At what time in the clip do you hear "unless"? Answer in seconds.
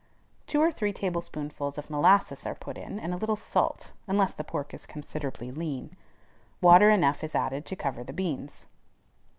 4.07-4.33